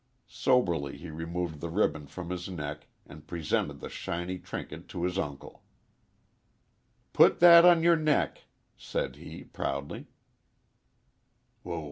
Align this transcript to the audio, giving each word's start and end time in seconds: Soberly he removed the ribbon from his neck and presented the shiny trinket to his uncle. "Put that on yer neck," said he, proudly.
Soberly 0.25 0.97
he 0.97 1.11
removed 1.11 1.59
the 1.61 1.69
ribbon 1.69 2.07
from 2.07 2.31
his 2.31 2.49
neck 2.49 2.87
and 3.05 3.27
presented 3.27 3.79
the 3.81 3.87
shiny 3.87 4.39
trinket 4.39 4.87
to 4.87 5.03
his 5.03 5.19
uncle. 5.19 5.61
"Put 7.13 7.39
that 7.39 7.65
on 7.65 7.83
yer 7.83 7.95
neck," 7.97 8.45
said 8.75 9.15
he, 9.17 9.43
proudly. 9.43 10.07